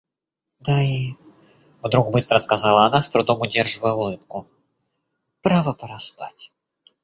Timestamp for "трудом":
3.11-3.39